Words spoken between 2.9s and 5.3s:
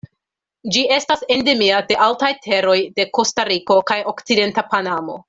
de Kostariko kaj okcidenta Panamo.